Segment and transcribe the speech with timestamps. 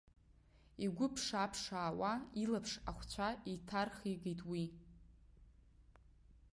[0.85, 2.13] Игәы ԥшаа-ԥшаауа
[2.43, 4.65] илаԥш ахәцәа еиҭархигеит уи.